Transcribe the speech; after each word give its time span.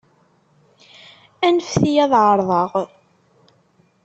Anfet-iyi 1.47 2.01
ad 2.03 2.13
εerḍeɣ. 2.21 2.71